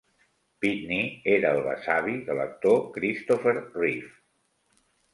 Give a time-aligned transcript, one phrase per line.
[0.63, 1.03] Pitney
[1.33, 4.15] era el besavi de l'actor Christopher Reeve.